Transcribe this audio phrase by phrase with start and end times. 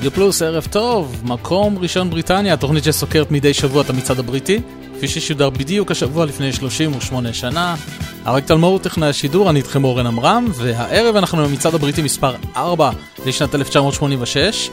[0.00, 4.60] רדיו פלוס, ערב טוב, מקום ראשון בריטניה, תוכנית שסוקרת מדי שבוע את המצעד הבריטי,
[4.96, 7.74] כפי ששודר בדיוק השבוע לפני 38 שנה.
[8.26, 12.90] אריק תלמור טכנאי השידור, אני איתכם אורן עמרם, והערב אנחנו במצעד הבריטי מספר 4
[13.26, 14.70] לשנת 1986,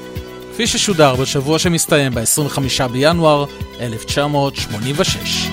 [0.53, 3.45] כפי ששודר בשבוע שמסתיים ב-25 בינואר
[3.79, 5.47] 1986.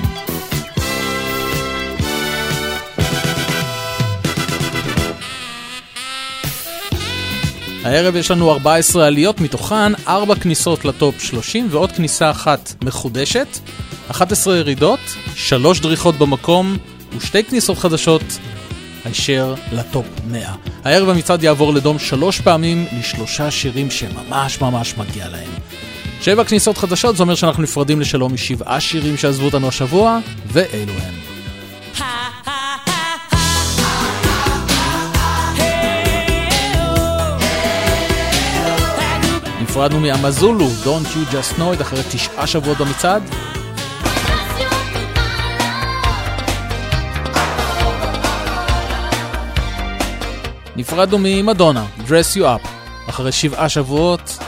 [7.85, 13.47] הערב יש לנו 14 עליות, מתוכן 4 כניסות לטופ 30 ועוד כניסה אחת מחודשת,
[14.11, 15.01] 11 ירידות,
[15.35, 16.77] 3 דריכות במקום
[17.17, 18.23] ושתי כניסות חדשות
[19.05, 20.55] הישר לטופ 100.
[20.85, 25.51] הערב המצעד יעבור לדום שלוש פעמים לשלושה שירים שממש ממש מגיע להם.
[26.21, 31.15] שבע כניסות חדשות, זה אומר שאנחנו נפרדים לשלום משבעה שירים שעזבו אותנו השבוע, ואלו הם.
[39.75, 43.23] נפרדנו מאמזולו, Don't You Just Know It, אחרי תשעה שבועות במצעד.
[50.77, 52.69] נפרדנו ממדונה, Dress You Up,
[53.09, 54.39] אחרי שבעה שבועות.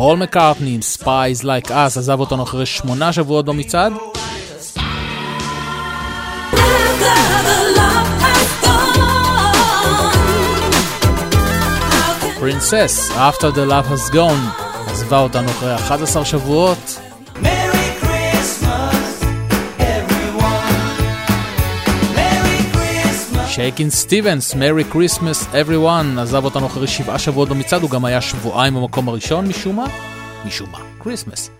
[0.00, 3.92] פול מקארטני עם Spies Like Us עזב אותנו אחרי שמונה שבועות במצעד.
[12.38, 17.07] Princess, After the Love Has Gone, עזבה אותנו אחרי 11 שבועות.
[23.58, 25.76] שייקין סטיבנס, Merry Christmas Every
[26.18, 29.86] עזב אותנו אחרי שבעה שבועות במצעד, הוא גם היה שבועיים במקום הראשון משום מה?
[30.44, 31.50] משום מה, Christmas.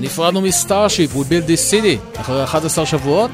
[0.00, 3.30] נפרדנו מ Starship, We Build This City, אחרי 11 שבועות.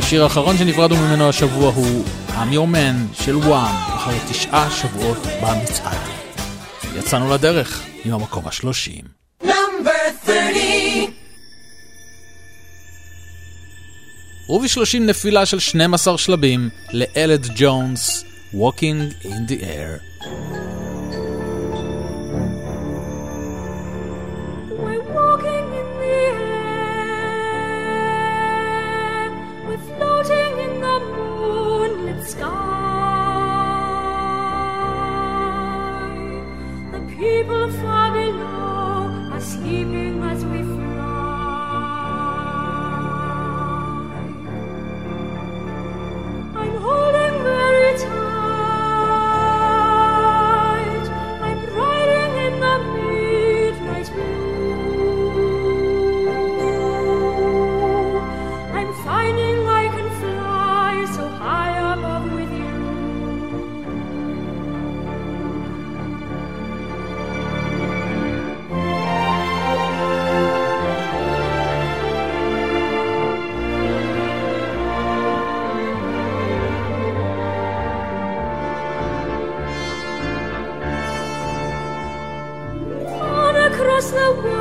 [0.00, 5.98] והשיר האחרון שנפרדנו ממנו השבוע הוא I'm Your Man של וואם, אחרי תשעה שבועות במצעד.
[6.96, 9.04] יצאנו לדרך עם המקום השלושים.
[14.48, 18.24] ובשלושים נפילה של 12 שלבים לאלד ג'ונס,
[18.54, 20.20] Walking in the Air.
[37.20, 40.29] people far below are sleeping.
[84.36, 84.59] the.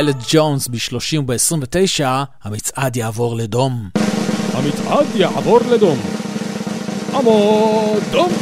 [0.00, 2.04] אלד ג'ונס ב-30 וב-29,
[2.42, 3.88] המצעד יעבור לדום.
[4.52, 5.98] המצעד יעבור לדום.
[7.14, 8.32] עמוד דום!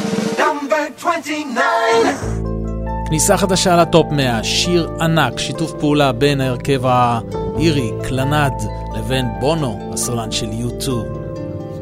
[3.06, 8.52] כניסה חדשה ל Top 100, שיר ענק, שיתוף פעולה בין ההרכב האירי, Clannad,
[8.96, 10.88] לבין בונו, הסולן של U2,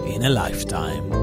[0.06, 1.15] In a Lifetime.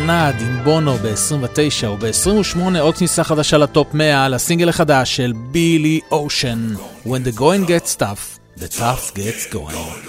[0.00, 5.32] Clannad עם בונו ב-29 וב-28 עוד כניסה חדשה ל Top 100 על הסינגל החדש של
[5.36, 6.74] בילי אושן
[7.06, 10.05] When the going gets tough, the tough gets going.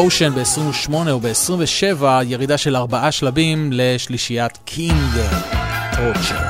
[0.00, 5.16] אושן ב-28 וב-27 ירידה של ארבעה שלבים לשלישיית קינג
[5.96, 6.49] טורצ'ר.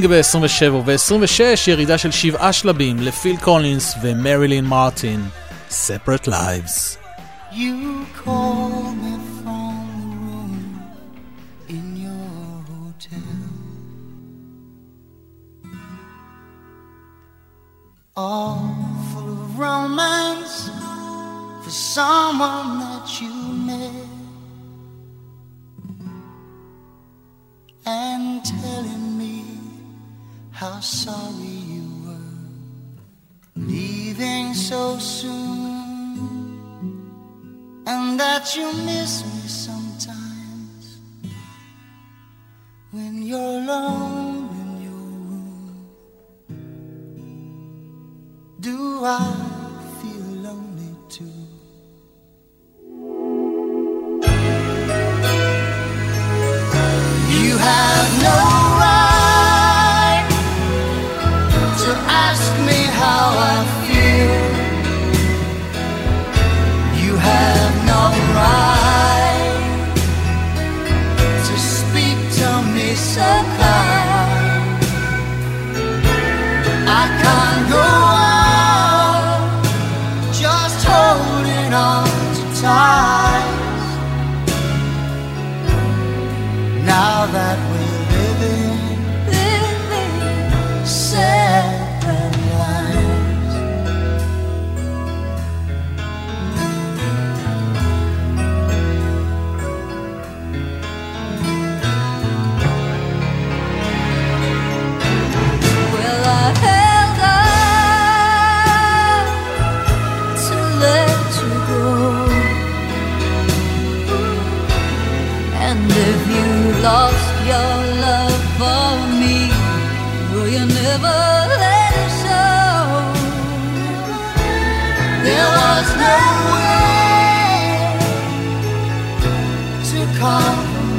[0.00, 5.28] ב-27 וב-26 ירידה של שבעה שלבים לפיל קולינס ומרילין מרטין,
[5.70, 6.96] Separate Lives.
[7.52, 8.70] You call
[9.02, 10.54] me from the room
[11.68, 13.36] in your hotel
[18.16, 18.64] All
[19.10, 20.56] full of romance
[21.64, 23.34] for someone that you
[23.68, 24.08] met
[27.84, 29.06] And telling
[30.61, 32.29] how sorry you were
[33.55, 36.61] leaving so soon,
[37.87, 40.99] and that you miss me sometimes
[42.91, 45.87] when you're alone in your room.
[48.59, 49.51] Do I?
[57.61, 58.60] have no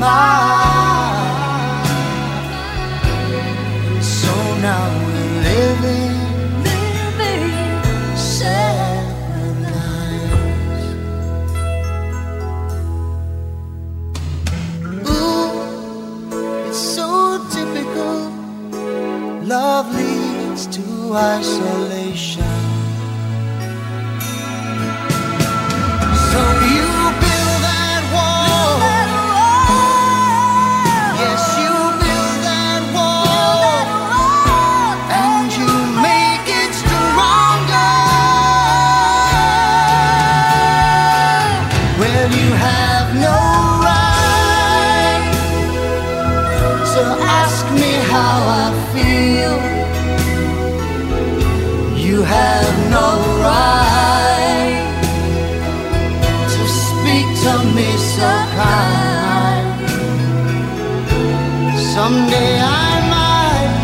[0.02, 0.08] So
[4.60, 6.18] now we're living,
[6.64, 10.86] living separate lives.
[15.08, 15.52] Ooh,
[16.68, 17.08] it's so
[17.52, 18.16] typical.
[19.44, 20.82] Love leads to
[21.14, 22.51] isolation.
[62.02, 63.74] Someday I might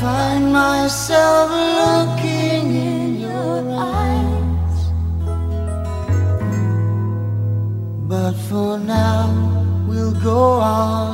[0.00, 1.50] find myself
[1.80, 4.76] looking in your eyes.
[8.08, 9.28] But for now,
[9.86, 11.13] we'll go on.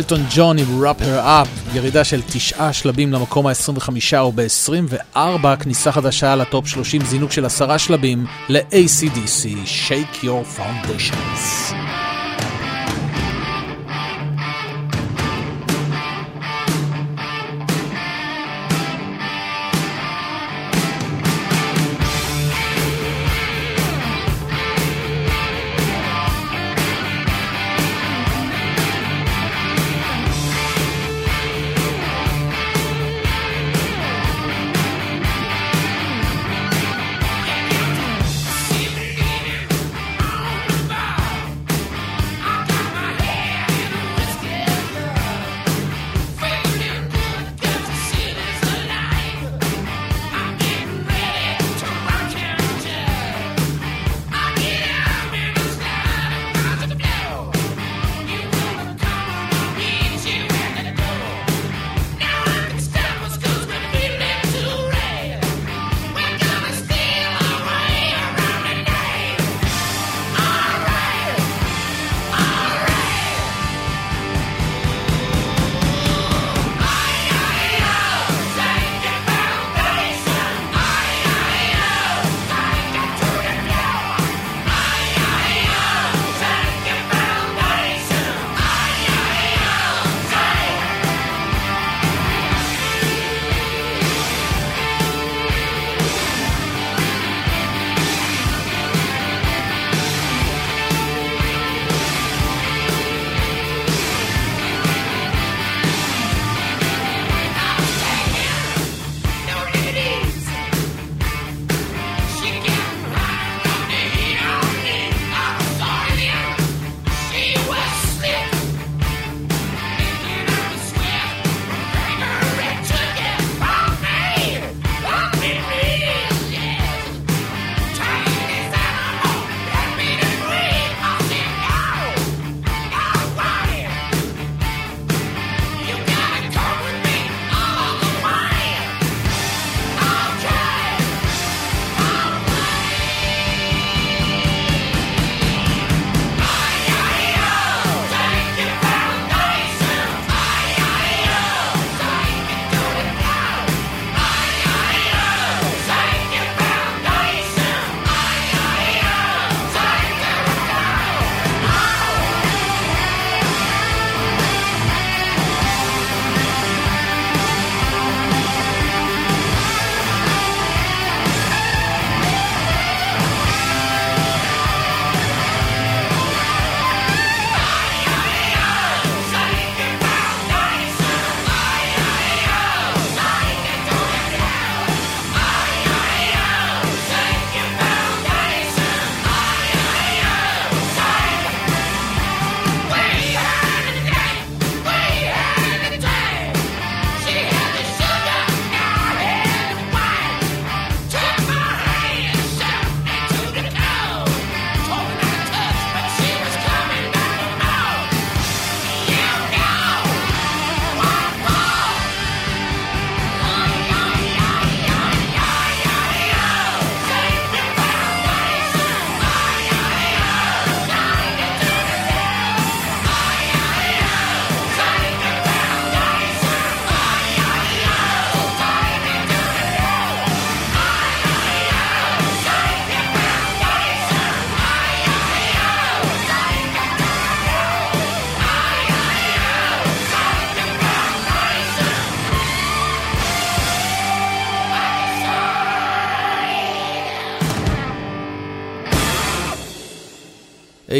[0.00, 5.92] אלטון ג'ון עם Wrap Her Up, ירידה של תשעה שלבים למקום ה-25 או ב-24, כניסה
[5.92, 11.79] חדשה לטופ 30, זינוק של עשרה שלבים ל-ACDC, Shake Your Foundations.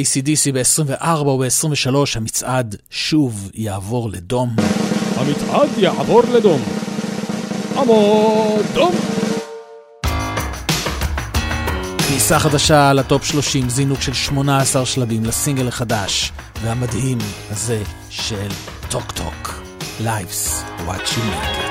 [0.00, 4.56] ACDC ב-24 או ב-23, המצעד שוב יעבור לדום.
[5.16, 6.62] המצעד יעבור לדום.
[7.76, 8.94] עמוד דום!
[12.08, 16.32] כניסה חדשה לטופ 30, זינוק של 18 שלבים לסינגל החדש
[16.62, 17.18] והמדהים
[17.50, 18.48] הזה של
[18.90, 19.62] טוק טוק.
[20.00, 21.69] Life's what you make it.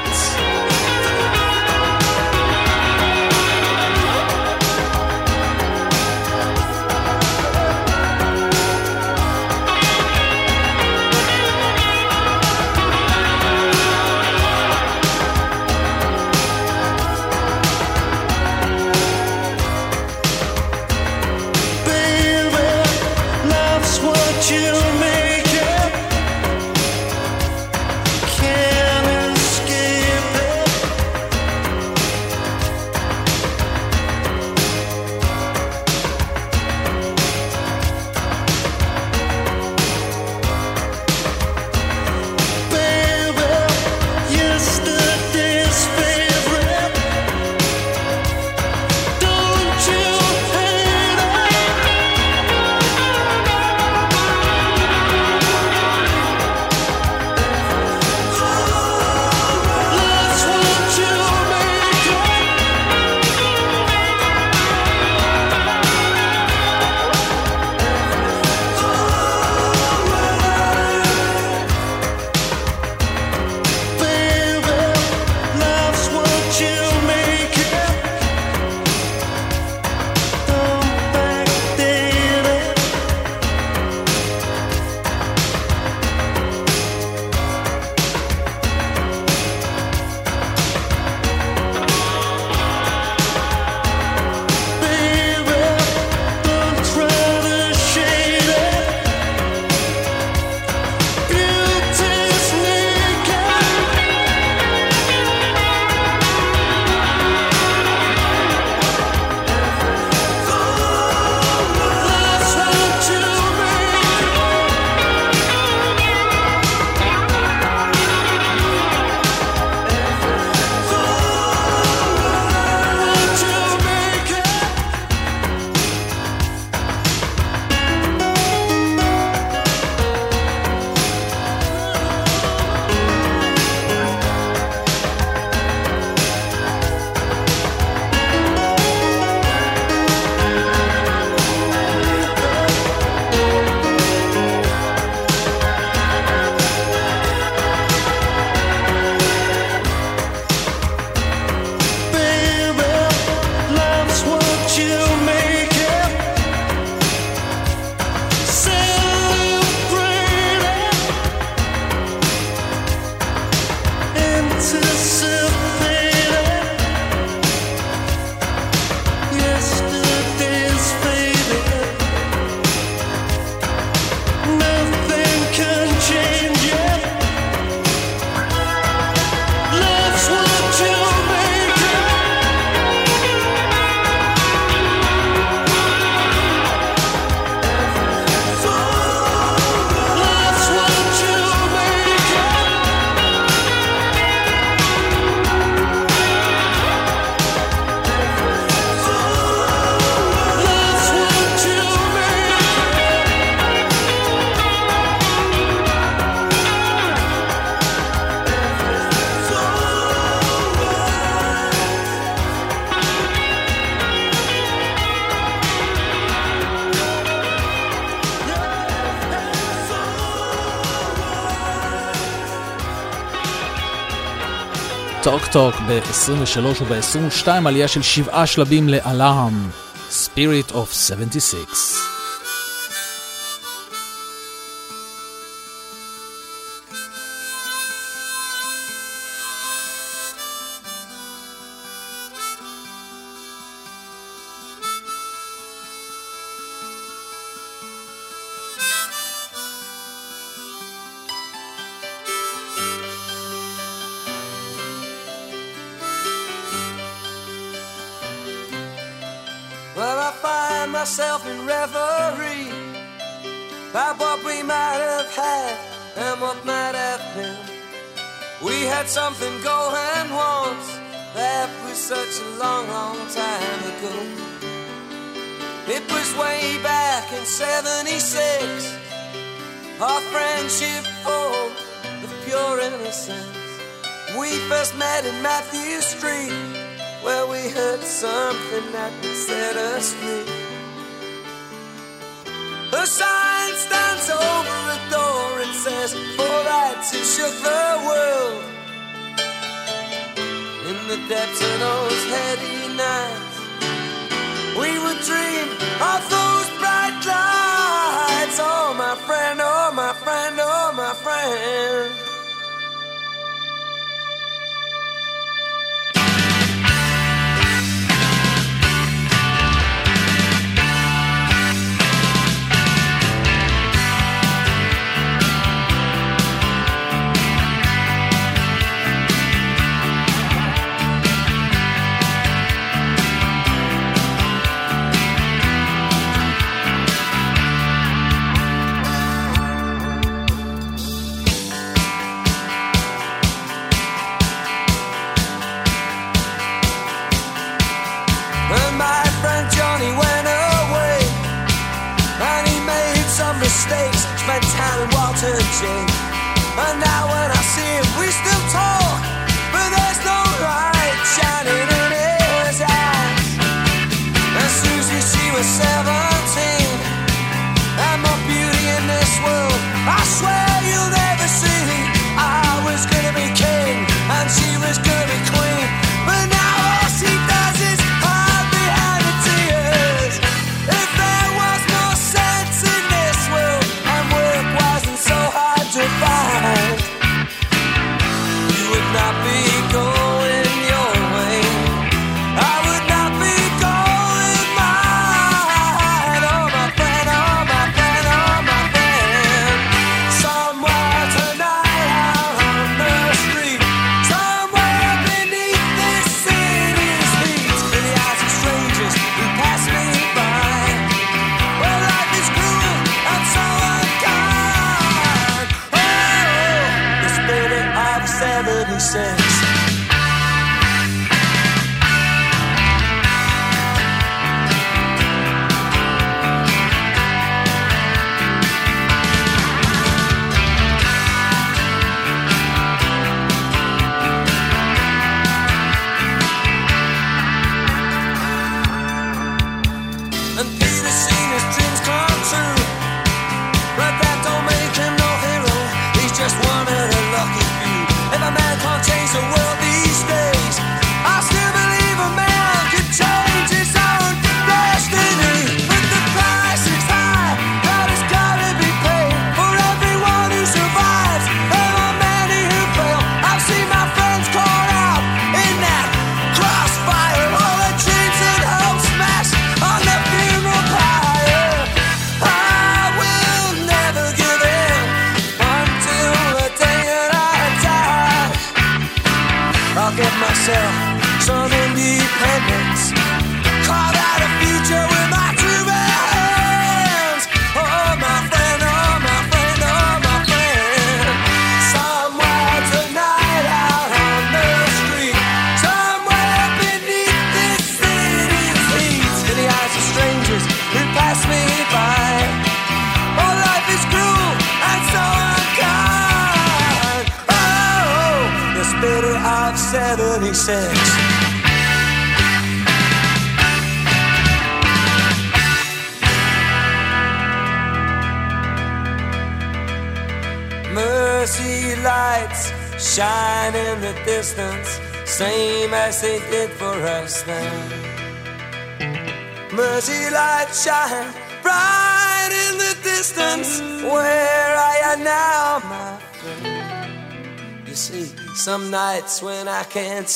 [225.51, 229.69] טוק טוק ב-23 וב-22 עלייה של שבעה שלבים לאלאם,
[230.11, 232.08] Spirit of 76.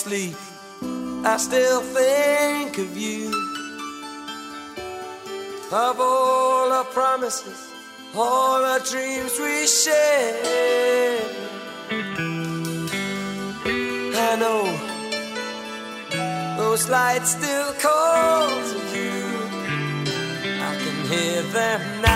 [0.04, 0.36] sleep,
[1.24, 3.32] I still think of you.
[5.72, 7.72] Of all our promises,
[8.14, 11.32] all our dreams we shared.
[14.30, 14.64] I know
[16.58, 19.16] those lights still call to you.
[20.70, 22.13] I can hear them now.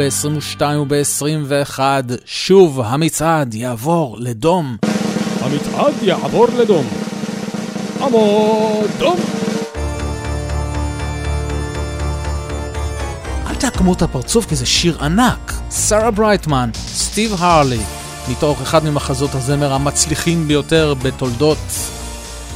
[0.00, 1.78] ב-22 וב-21,
[2.24, 4.76] שוב המצעד יעבור לדום.
[5.40, 6.86] המצעד יעבור לדום.
[8.00, 9.16] עמוד דום.
[13.46, 15.52] אל תעקמו את הפרצוף כי זה שיר ענק.
[15.70, 17.80] סארה ברייטמן, סטיב הרלי,
[18.30, 21.58] מתוך אחד ממחזות הזמר המצליחים ביותר בתולדות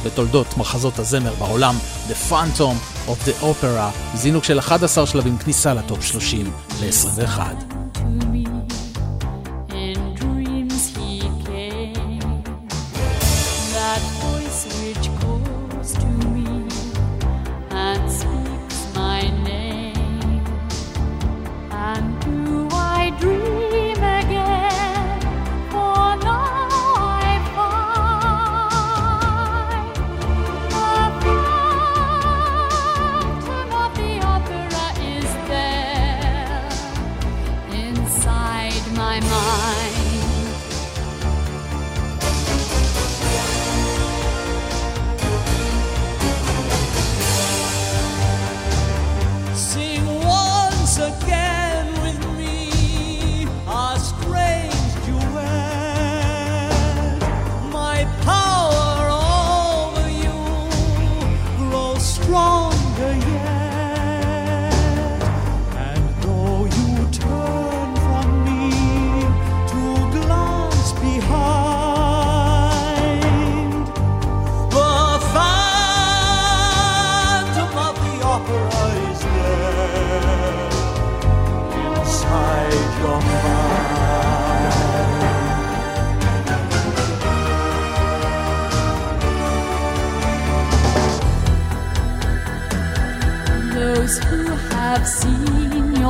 [0.05, 1.75] בתולדות מחזות הזמר בעולם,
[2.09, 6.51] The Phantom of the Opera, זינוק של 11 שלבים כניסה לטופ 30
[6.81, 7.74] ל-21.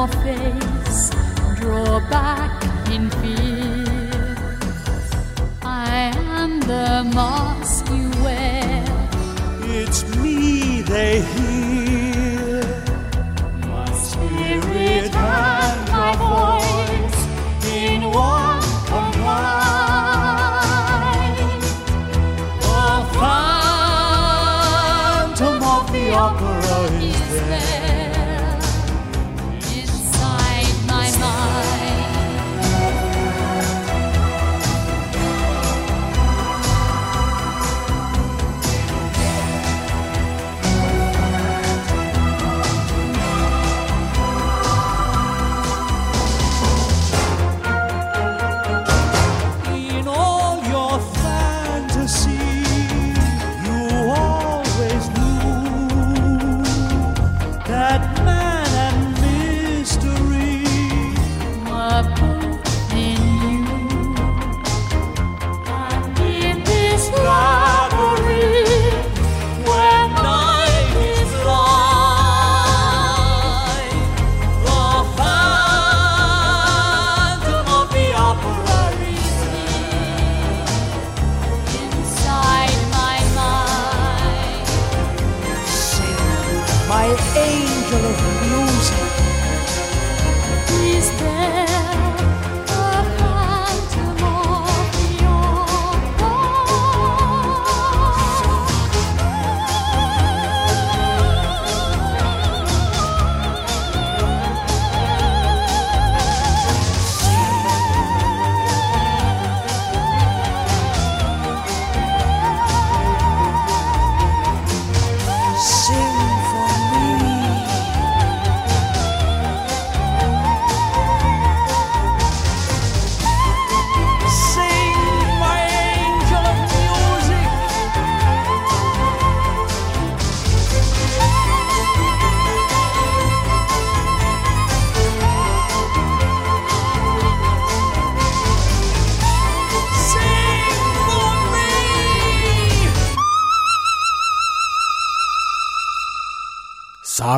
[0.08, 0.65] face.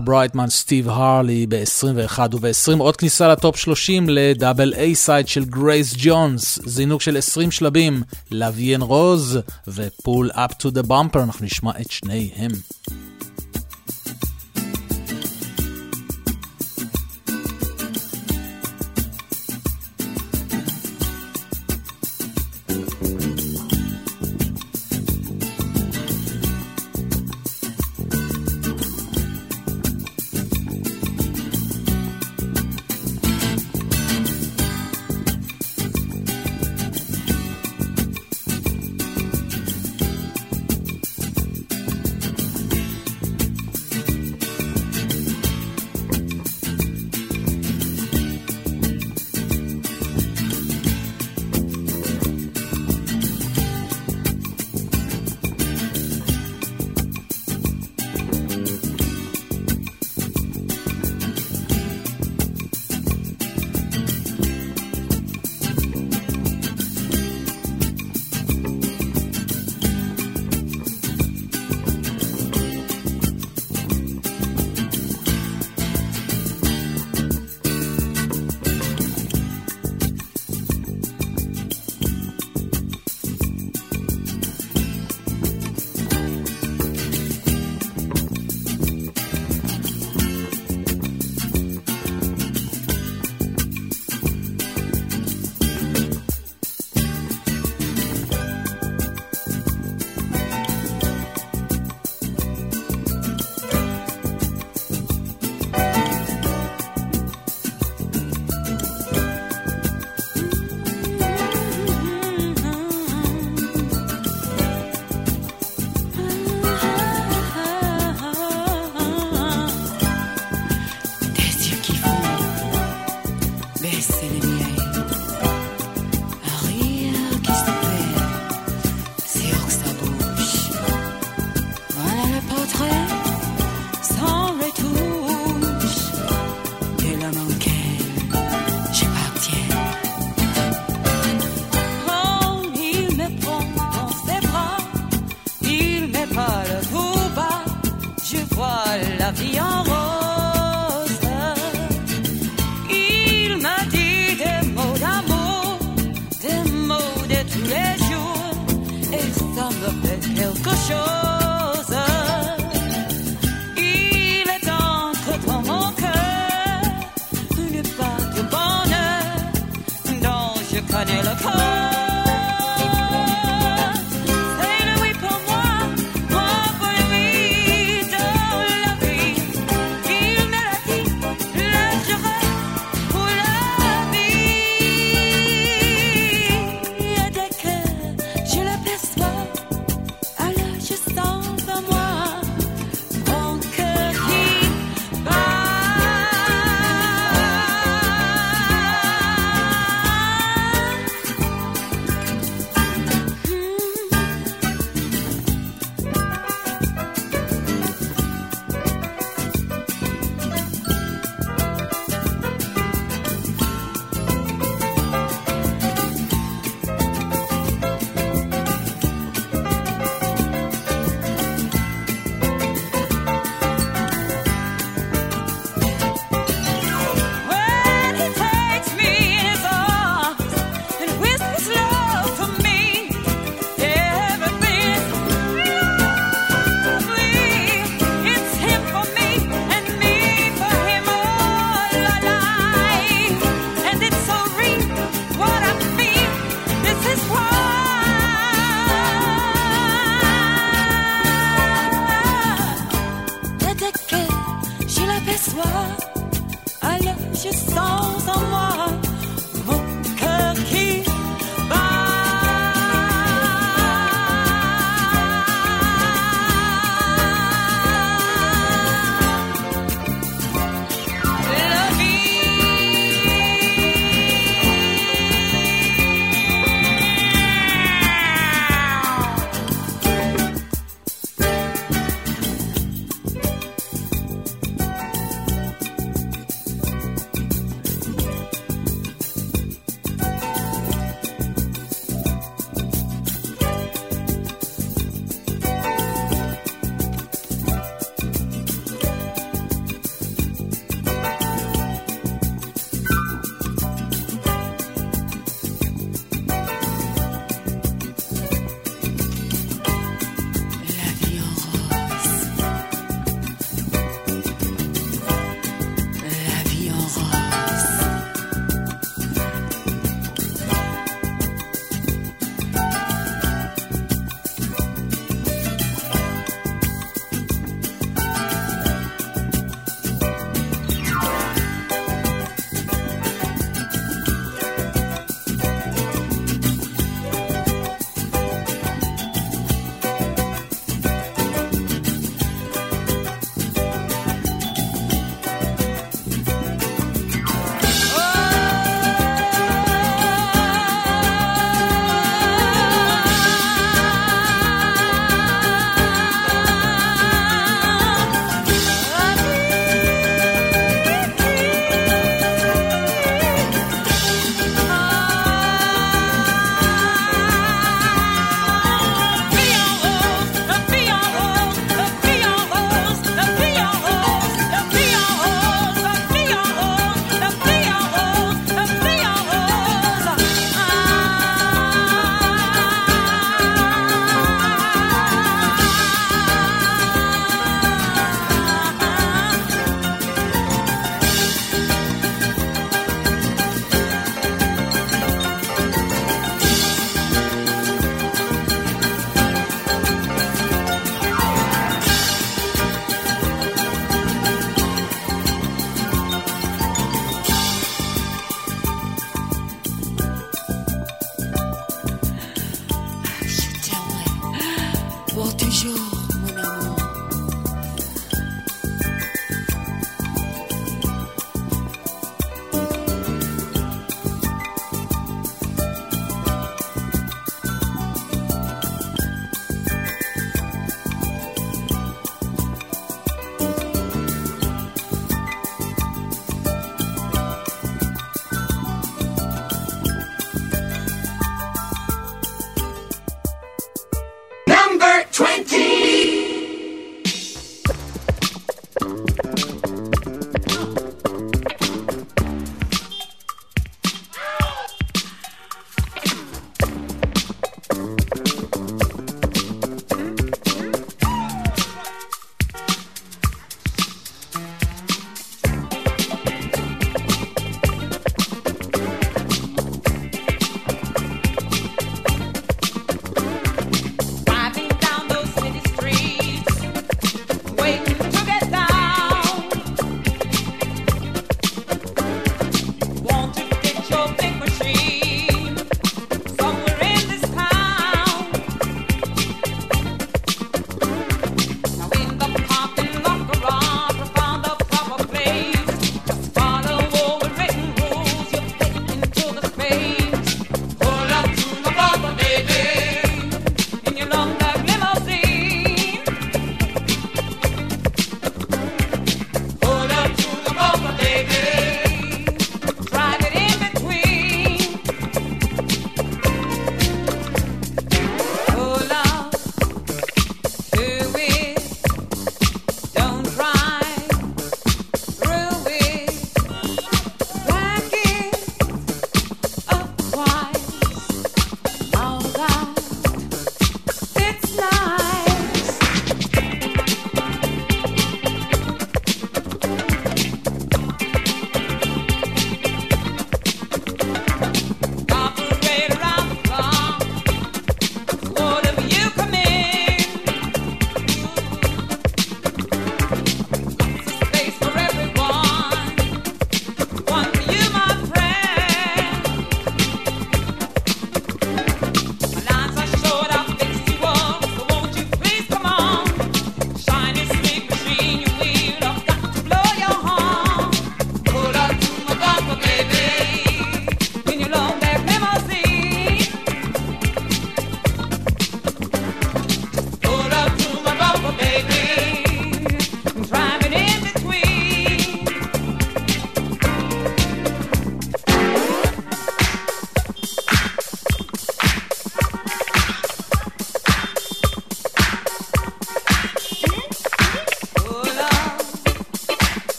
[0.00, 5.28] שרה ברייטמן, סטיב הרלי ב-21 וב-20, עוד כניסה ל Top 30 ל double A side
[5.28, 9.38] של גרייס ג'ונס, זינוק של 20 שלבים, La Vie en rose
[9.68, 12.50] ו Pull Up to the Bumper, אנחנו נשמע את שניהם.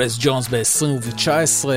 [0.00, 1.68] ג'ורס ג'ונס ב-2019.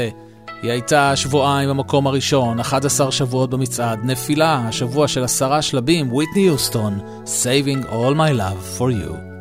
[0.62, 7.00] היא הייתה שבועיים במקום הראשון, 11 שבועות במצעד, נפילה, השבוע של עשרה שלבים, ויטני יוסטון,
[7.26, 9.33] Saving All My Love for You.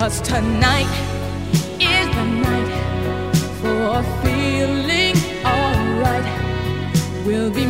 [0.00, 0.88] Cause tonight
[1.78, 7.26] is the night for feeling alright.
[7.26, 7.66] We'll be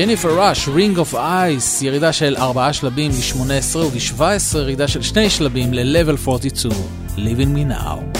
[0.00, 5.74] ג'ניפר ראש, רינג אוף אייס, ירידה של 4 שלבים ל-18 וב-17 ירידה של 2 שלבים
[5.74, 6.74] ל-level 42,
[7.16, 8.19] Living Me Now.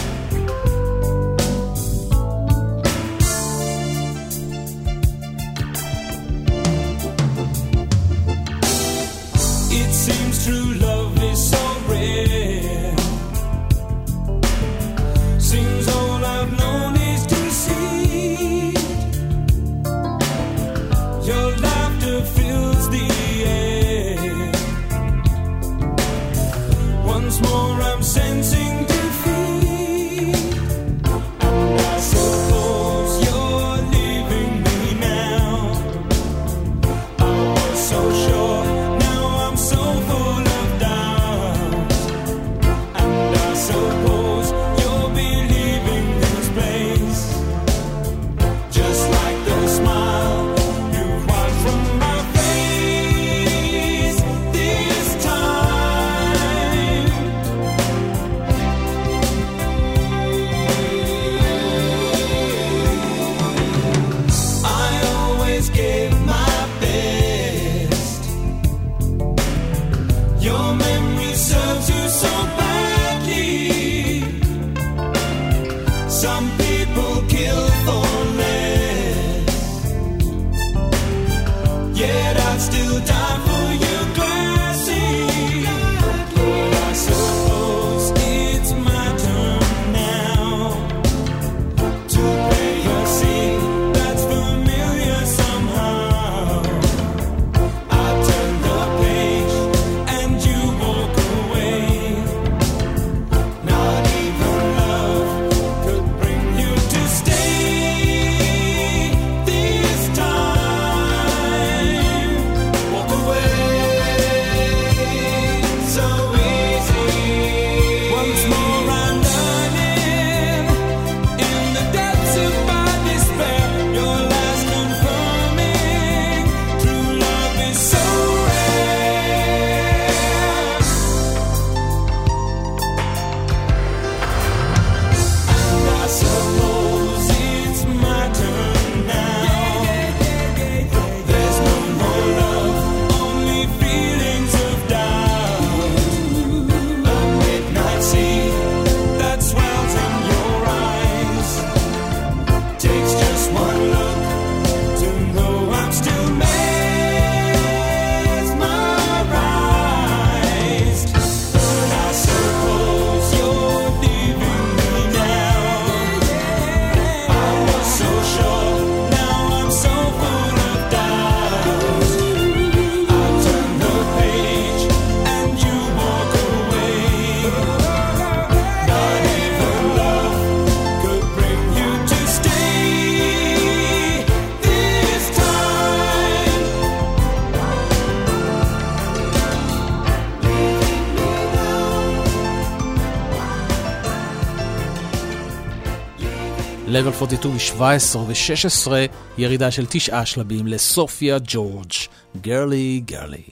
[197.01, 198.93] Level 42 ב-17 ו-16,
[199.39, 201.93] ירידה של תשעה שלבים לסופיה ג'ורג',
[202.41, 203.43] גרלי גרלי.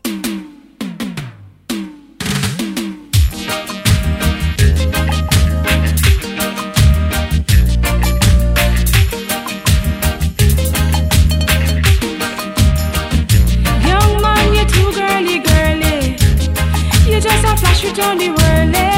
[18.18, 18.97] The whirly.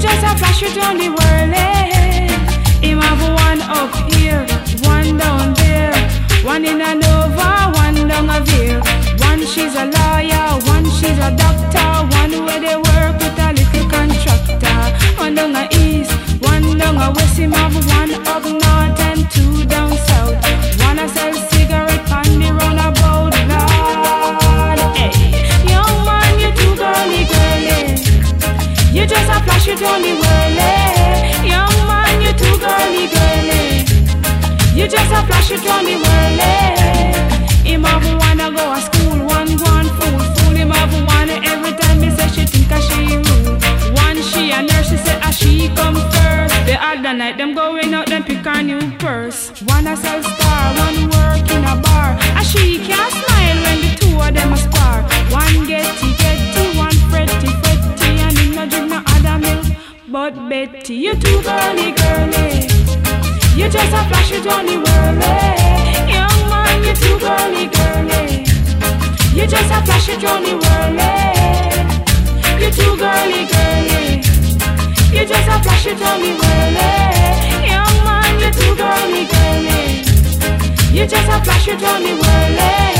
[0.00, 1.68] Just a flash it on the whirly.
[2.80, 4.46] Him have one up here,
[4.88, 5.94] one down there,
[6.42, 8.80] one in a Nova, one down a Veer.
[9.28, 13.88] One she's a lawyer, one she's a doctor, one where they work with a little
[13.90, 14.80] contractor.
[15.20, 17.38] One down a east, one down a west.
[17.38, 20.36] Him have one up north and two down south.
[20.80, 21.49] One a sell
[29.76, 31.48] flash it whirly.
[31.48, 33.84] Young man, you too girly, girly.
[34.74, 37.70] You just a flash it on the whirly.
[37.70, 42.02] Him have wanna go to school, one go fool, fool him have one every time
[42.02, 43.62] he say she think a she rude.
[43.94, 46.54] One she a nurse, she say a she come first.
[46.66, 49.50] The other night them going out, them pick a new purse.
[49.62, 52.18] One a sell star, one work in a bar.
[52.36, 55.02] A she can't smile when the two of them a spar.
[55.30, 56.19] One getty getty,
[60.12, 62.66] But Betty, you're too girly, girly.
[63.54, 65.36] You just a flashy Johnny Whirly.
[66.10, 68.42] Young man, you're too girly, girly.
[69.32, 71.14] You just a flashy Johnny Whirly.
[72.58, 74.16] You're too girly, girly.
[75.14, 76.90] You just a flashy Johnny Whirly.
[77.70, 80.02] Young man, you're too girly, girly.
[80.92, 82.99] You just a flashy Johnny Whirly.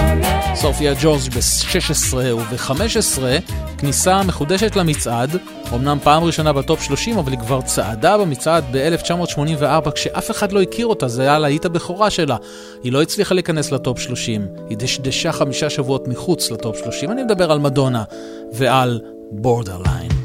[0.61, 3.21] סופיה ג'ורג' ב-16 וב-15
[3.77, 5.35] כניסה מחודשת למצעד,
[5.73, 10.61] אמנם פעם ראשונה ב Top 30, אבל היא כבר צעדה במצעד ב-1984 כשאף אחד לא
[10.61, 12.37] הכיר אותה, זה היה להיט הבכורה שלה.
[12.83, 17.11] היא לא הצליחה להיכנס ל Top 30, היא דשדשה חמישה שבועות מחוץ ל Top 30,
[17.11, 18.03] אני מדבר על מדונה
[18.53, 19.01] ועל
[19.31, 20.20] Borderline.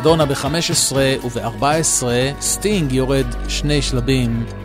[0.00, 2.02] מדונה ב-15 וב-14,
[2.40, 4.59] סטינג יורד שני שלבים.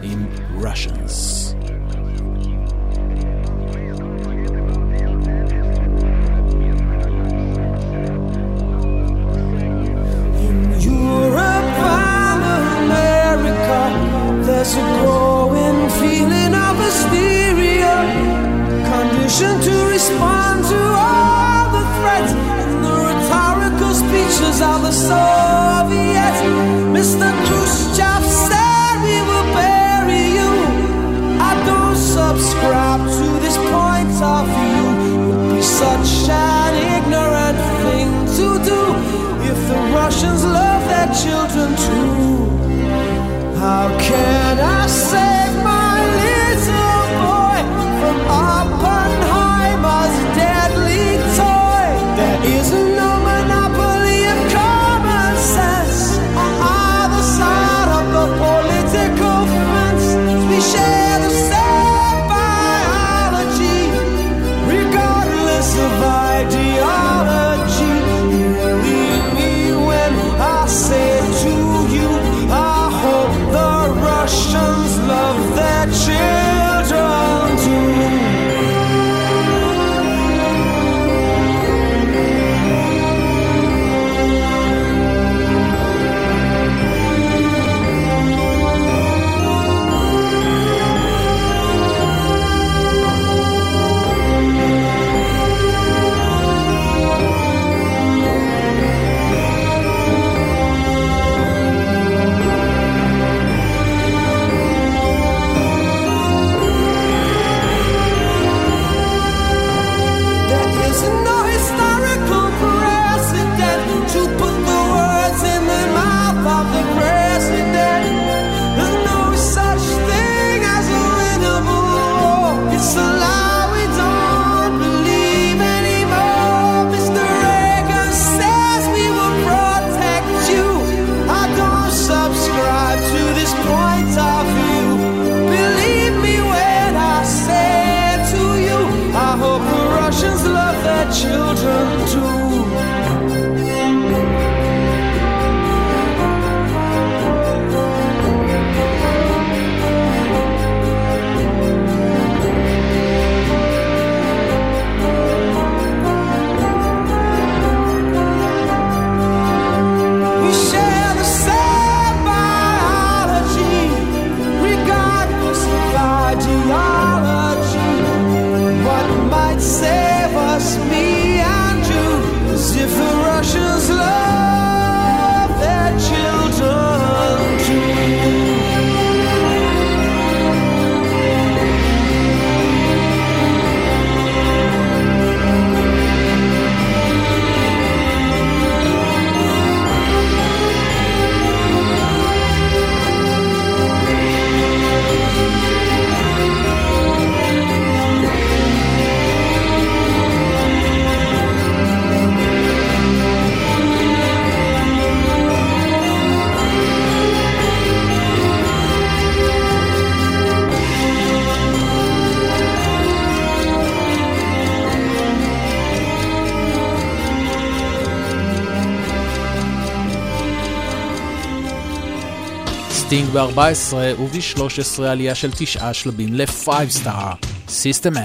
[223.36, 226.68] וב-2014 וב-2013 עלייה של תשעה שלבים ל-5
[227.04, 228.16] star, System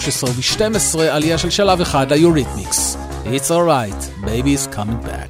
[0.00, 2.96] 13 ו-12, עלייה של שלב אחד, היוריתמיקס.
[3.24, 5.21] It's alright, baby is coming back.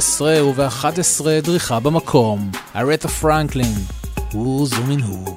[0.00, 3.74] 12 וב-11 דריכה במקום, ארטה פרנקלין,
[4.32, 5.33] הוא זו הוא.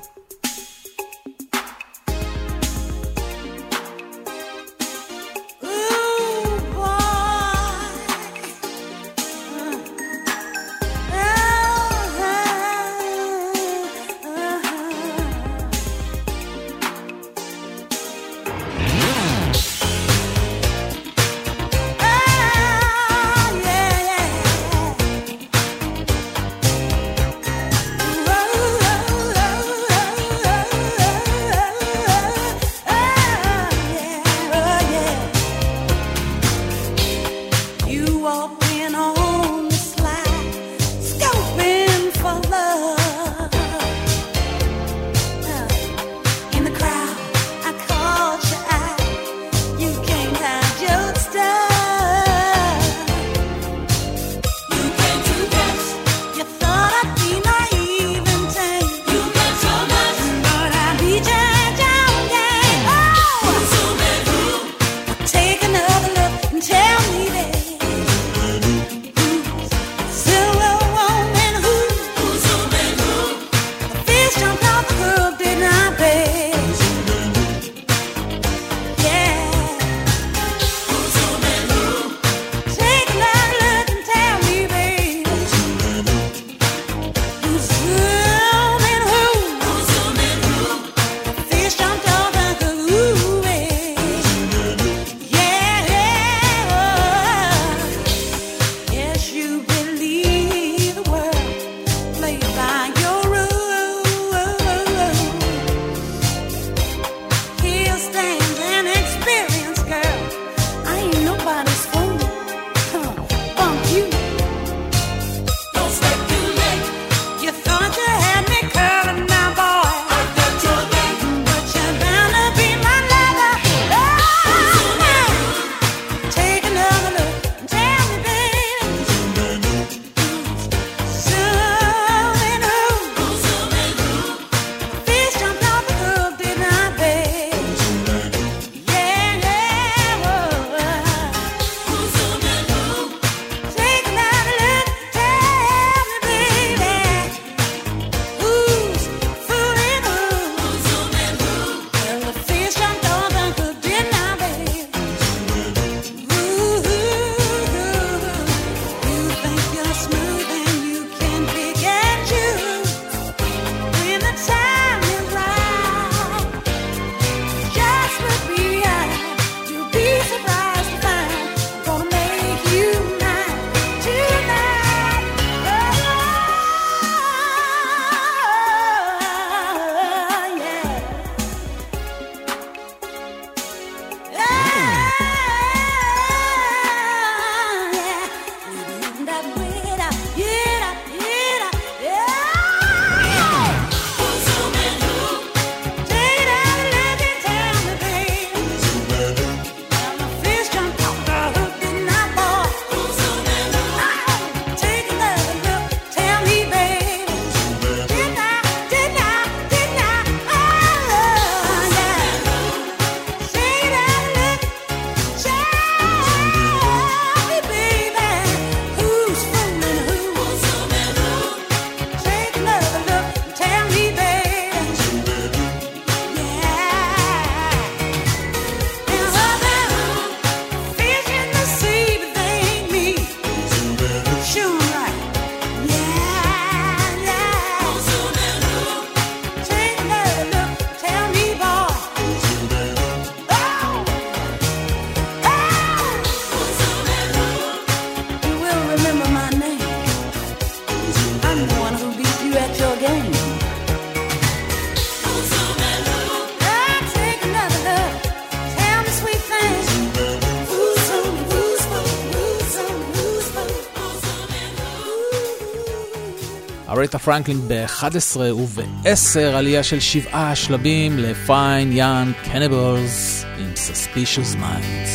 [267.07, 275.11] ארטה פרנקלין ב-11 וב-10 עלייה של שבעה שלבים ל-Fine Young Cannibals עם Suspicious Minds.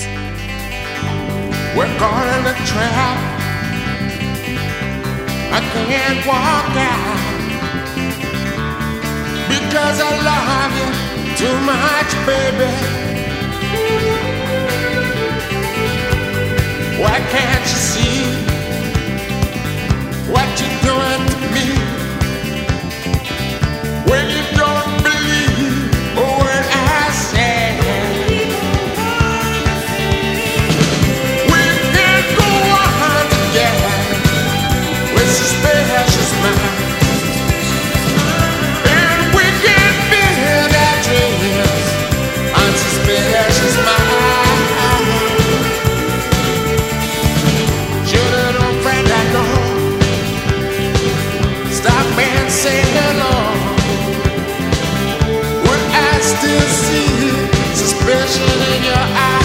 [17.03, 18.52] Why can't you see
[20.33, 21.92] what you doing to me.
[58.61, 59.42] in your eyes.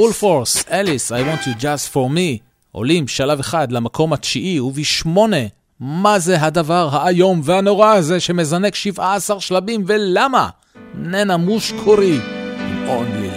[0.00, 2.38] פול פורס, אליס, I want you just for me,
[2.72, 5.36] עולים שלב אחד למקום התשיעי ובשמונה.
[5.80, 10.48] מה זה הדבר האיום והנורא הזה שמזנק 17 שלבים ולמה?
[10.94, 12.18] ננה מושקורי,
[12.60, 13.29] אם only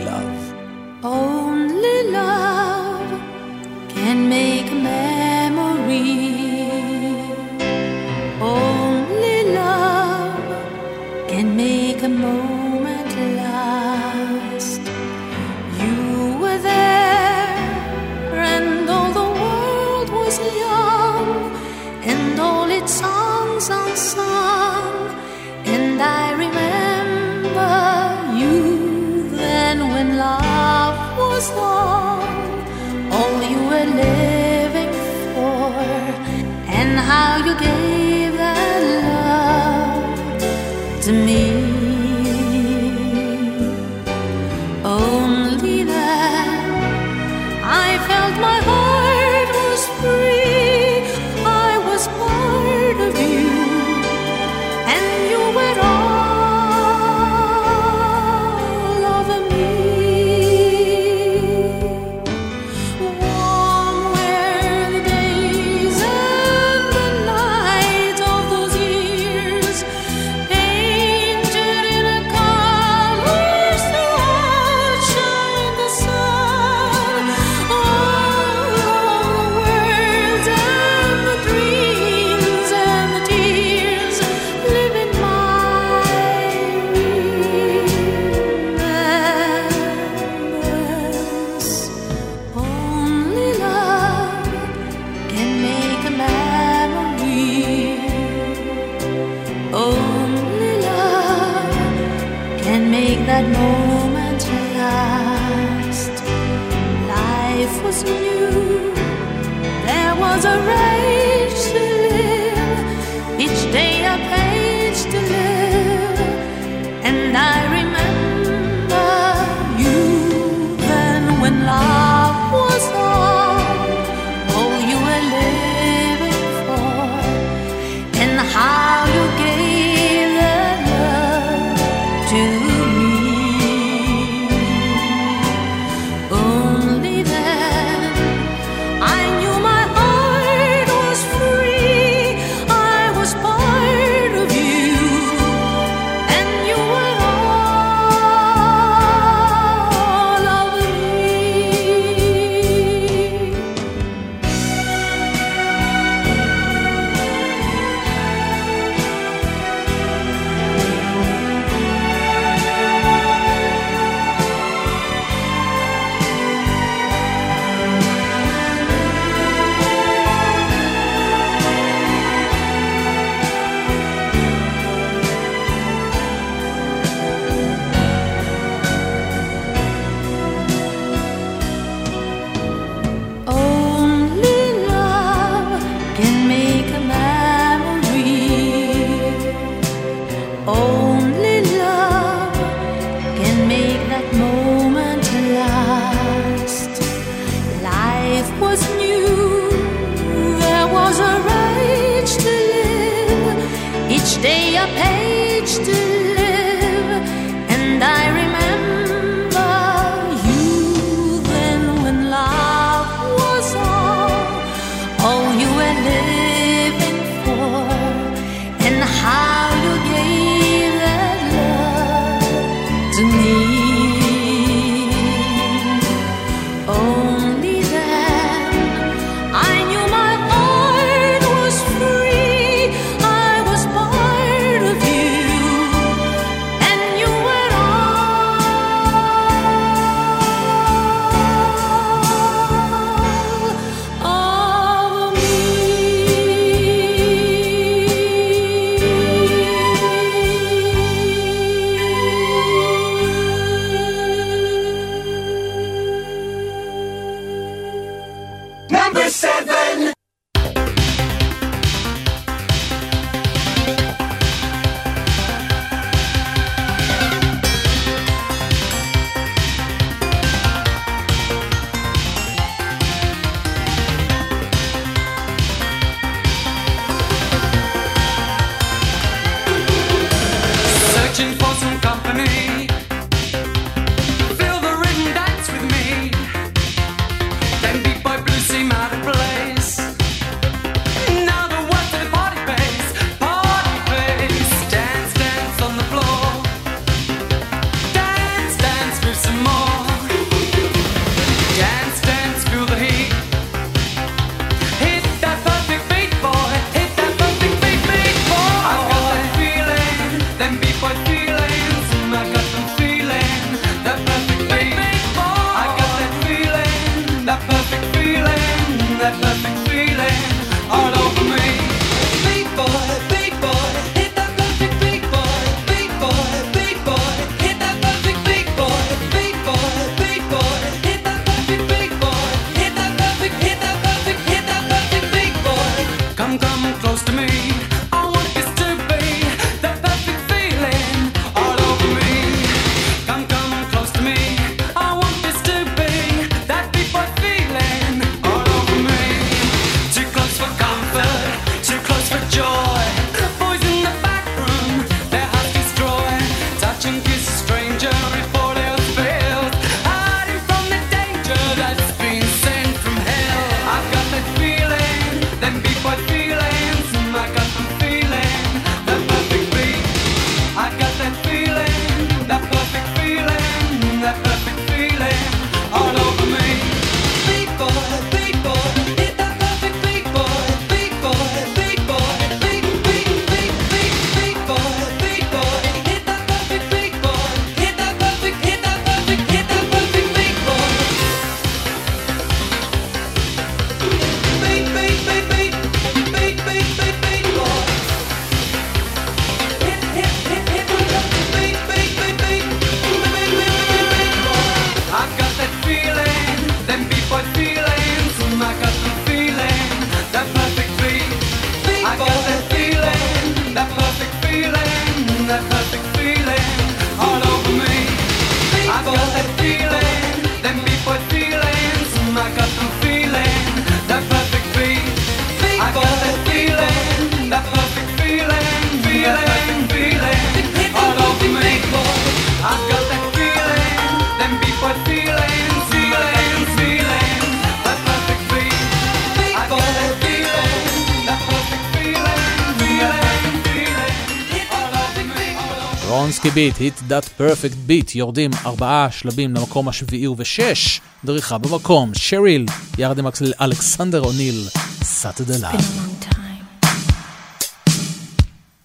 [446.54, 452.66] ביט, hit that perfect beat, יורדים ארבעה שלבים למקום השביעי ובשש, דריכה במקום, שריל,
[452.98, 453.26] יחד עם
[453.62, 454.68] אלכסנדר אוניל,
[455.04, 455.72] סאטדלה.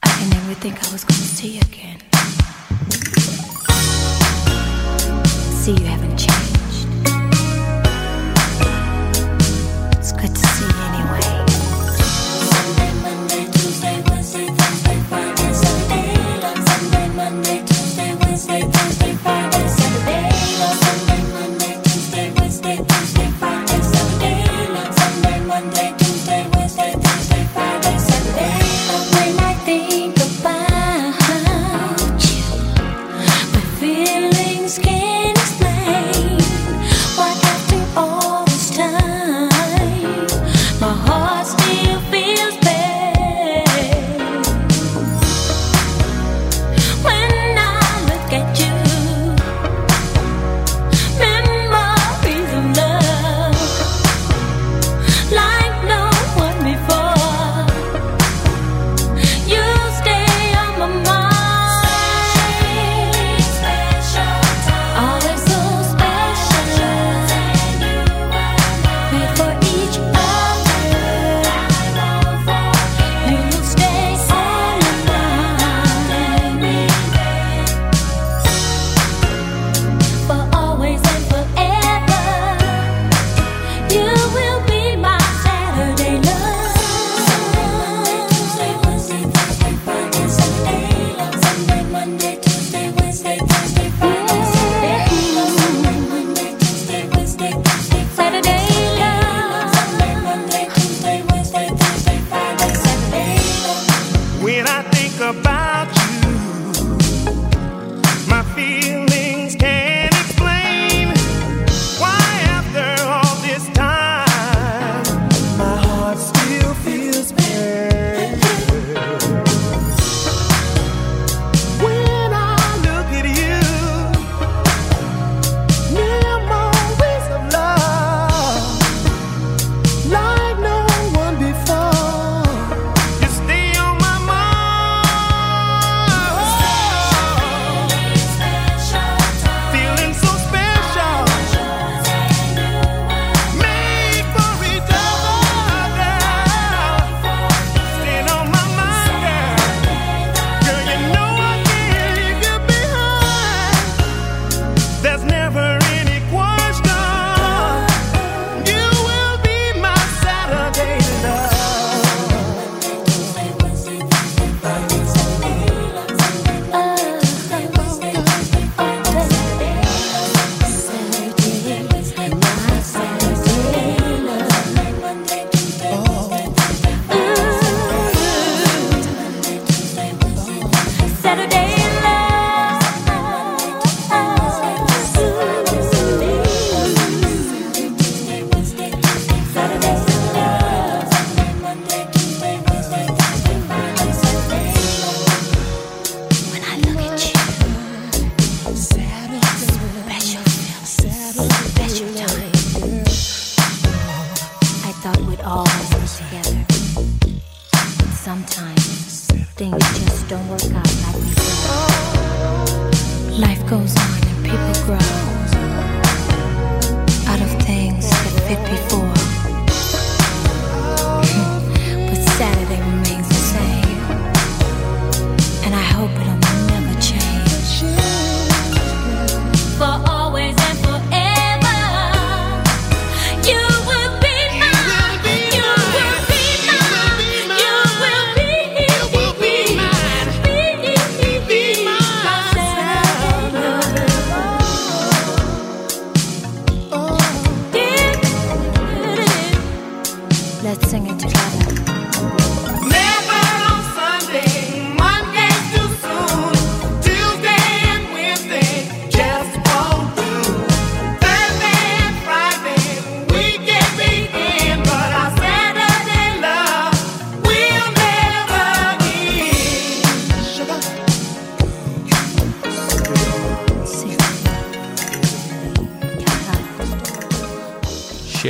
[0.04, 1.07] I, I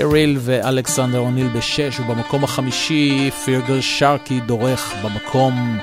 [0.08, 5.78] שריל ואלכסנדר אוניל בשש, ובמקום החמישי פירגר שרקי דורך במקום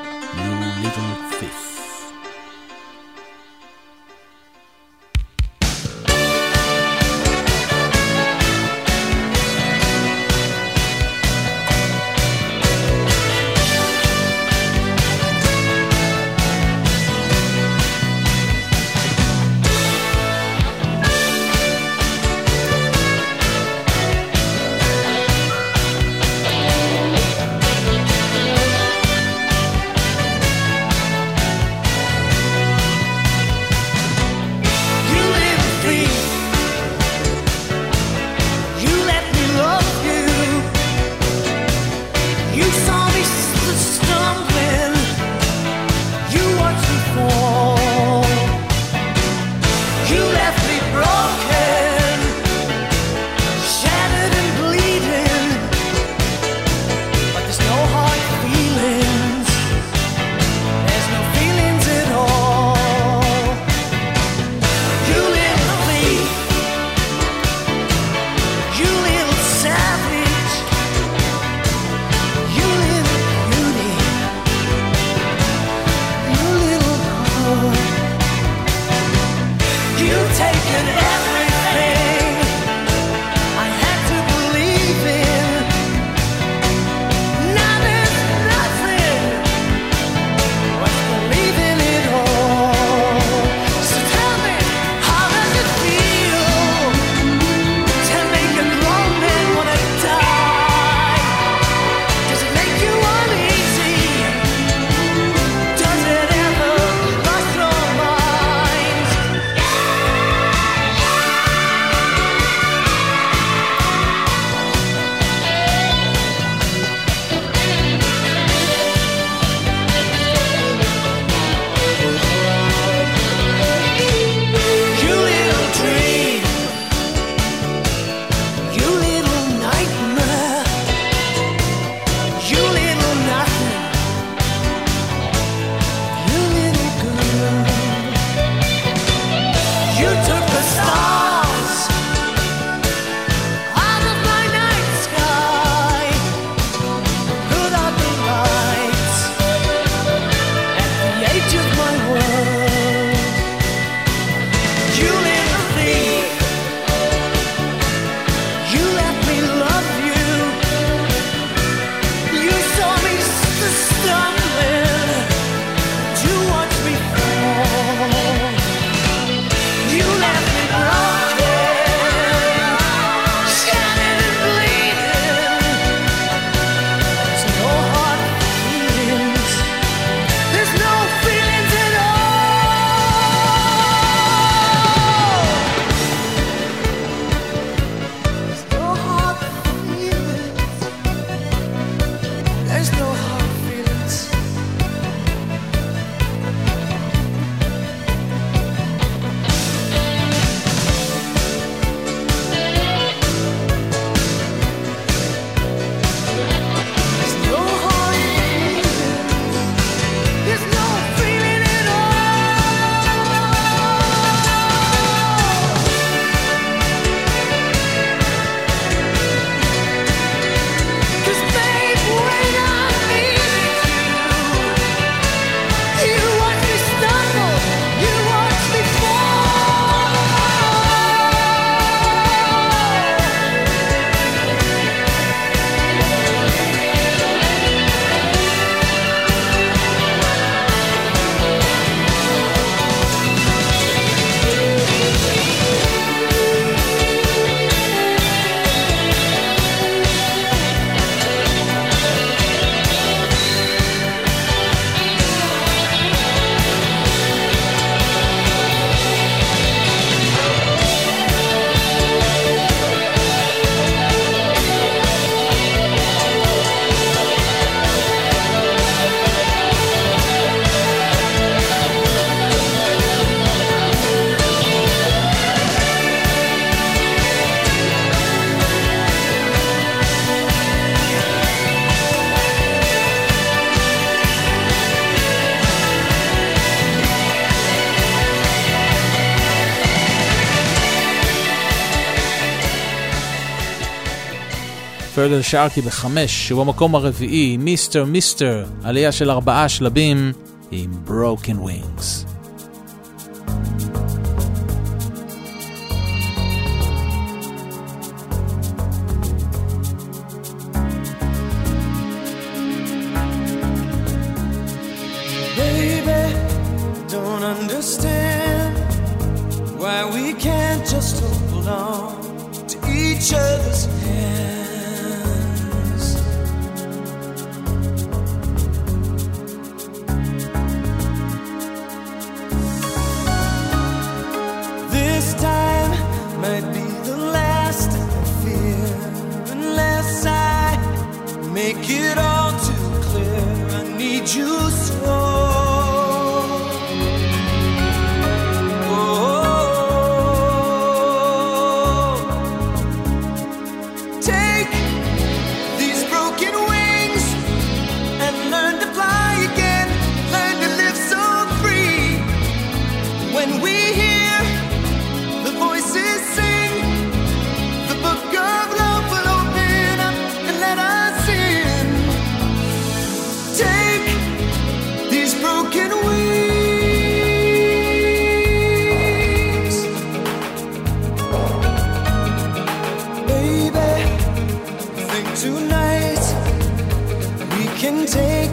[295.25, 298.05] פרגל שרקי בחמש, שהוא המקום הרביעי, Mr.
[298.05, 300.33] Mister, עלייה של ארבעה שלבים
[300.71, 302.24] עם Broken Wings.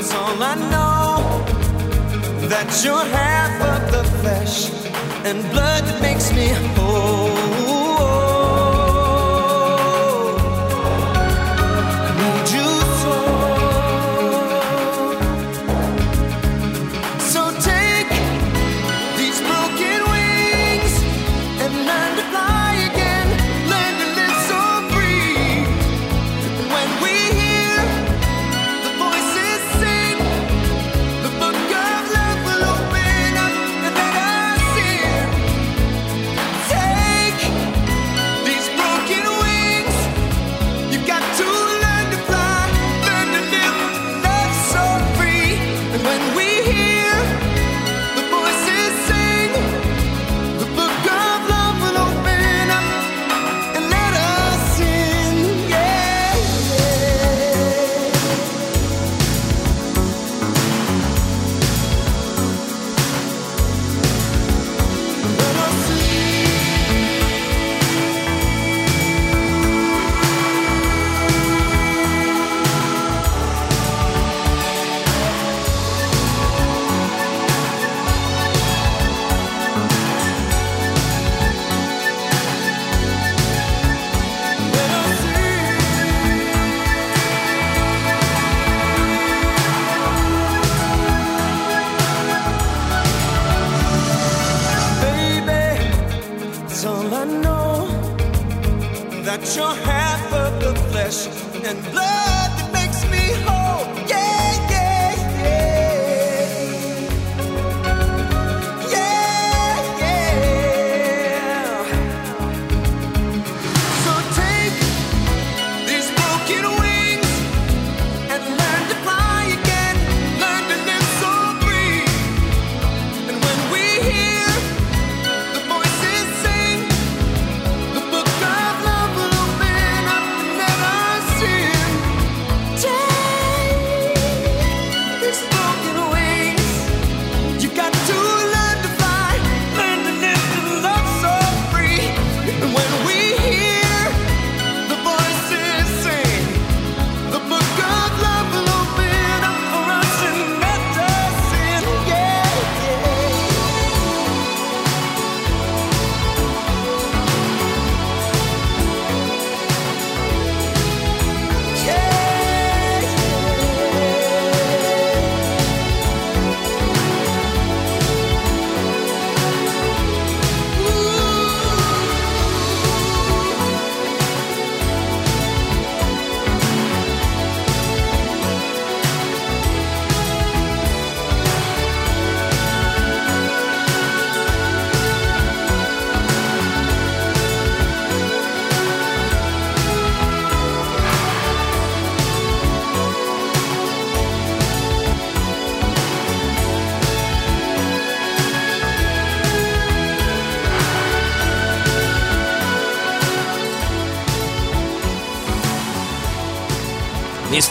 [0.00, 1.44] it's all I know
[2.48, 4.70] that you're half of the flesh
[5.24, 6.46] and blood that makes me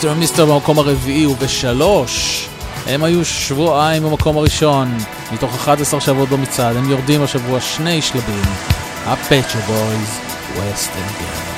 [0.02, 2.48] מיסטר מיסטר במקום הרביעי ובשלוש
[2.88, 4.98] הם היו שבועיים במקום הראשון.
[5.32, 8.44] מתוך 11 שבועות במצעד הם יורדים השבוע שני שלבים.
[9.06, 10.20] הפצ'ה בויז
[10.56, 11.51] ווסטנגר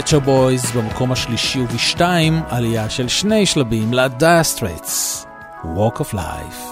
[0.00, 5.26] ה Pet Shop Boys במקום השלישי ובשתיים, עלייה של שני שלבים ל Dire Straits,
[5.64, 6.69] Walk of Life.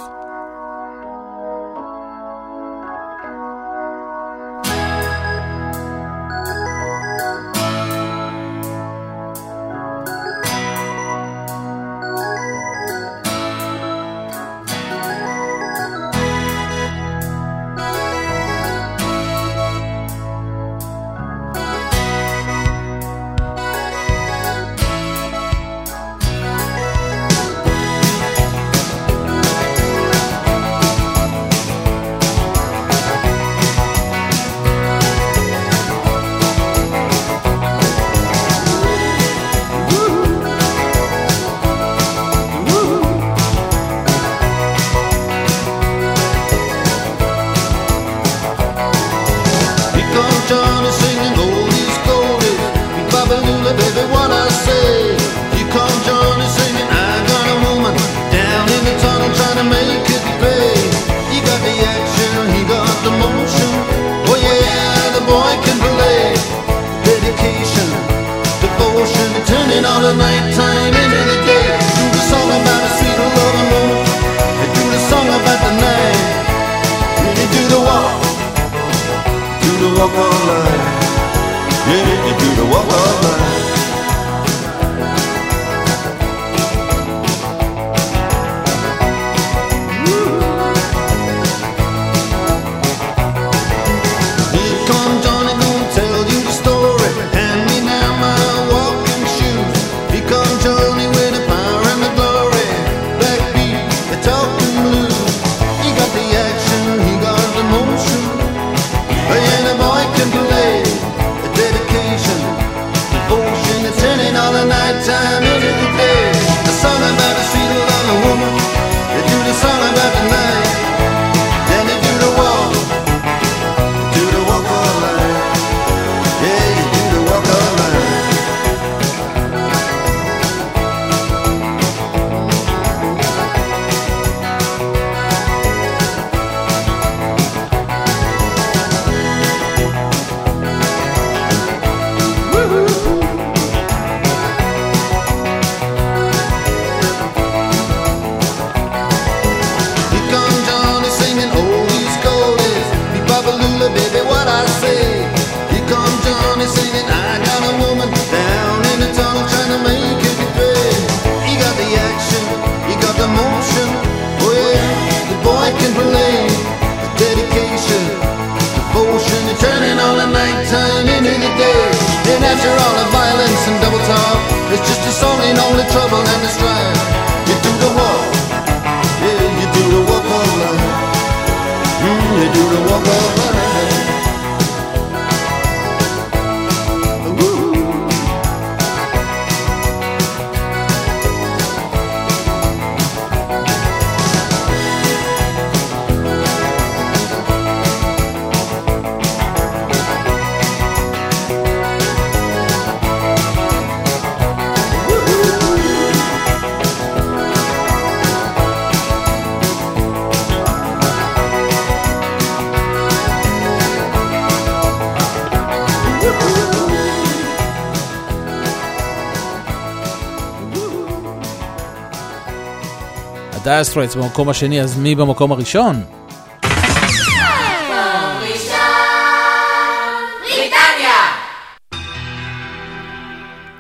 [223.79, 226.03] האסטרואידס במקום השני, אז מי במקום הראשון?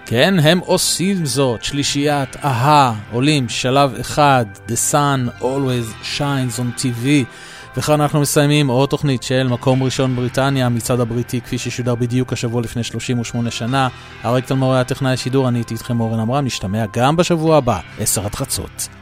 [0.06, 1.64] כן, הם עושים זאת.
[1.64, 7.06] שלישיית, אהה, עולים שלב אחד, The Sun always shines on TV.
[7.76, 12.62] וכאן אנחנו מסיימים עוד תוכנית של מקום ראשון בריטניה, המצעד הבריטי כפי ששודר בדיוק השבוע
[12.62, 13.88] לפני 38 שנה.
[14.24, 18.34] אריק תלמורי הטכנאי השידור, אני הייתי איתכם אורן עמרם, נשתמע גם בשבוע הבא, 10 עד
[18.34, 18.97] חצות.